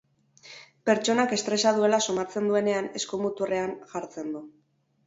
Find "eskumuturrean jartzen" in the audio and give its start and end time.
3.03-4.35